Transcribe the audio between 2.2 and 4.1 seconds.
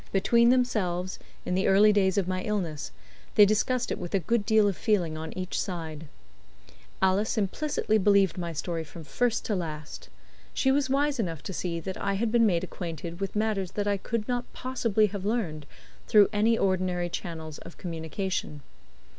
my illness, they discussed it